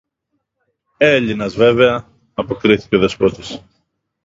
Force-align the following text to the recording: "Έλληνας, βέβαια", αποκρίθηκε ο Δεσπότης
"Έλληνας, 0.97 1.55
βέβαια", 1.55 2.07
αποκρίθηκε 2.33 2.95
ο 2.95 2.99
Δεσπότης 2.99 3.63